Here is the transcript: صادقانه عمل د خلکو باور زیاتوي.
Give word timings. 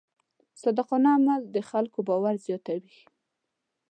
صادقانه 0.61 1.09
عمل 1.17 1.41
د 1.55 1.57
خلکو 1.69 1.99
باور 2.07 2.35
زیاتوي. 2.45 2.97